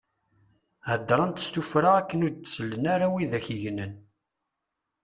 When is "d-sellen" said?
2.33-2.85